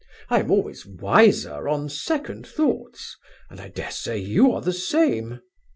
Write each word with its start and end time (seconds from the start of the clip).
I 0.29 0.39
am 0.39 0.49
always 0.49 0.83
wiser 0.83 1.69
on 1.69 1.87
second 1.87 2.47
thoughts, 2.47 3.17
and 3.51 3.61
I 3.61 3.67
dare 3.67 3.91
say 3.91 4.17
you 4.17 4.51
are 4.51 4.61
the 4.61 4.73
same. 4.73 5.41